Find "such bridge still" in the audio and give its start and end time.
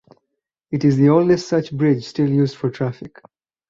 1.47-2.27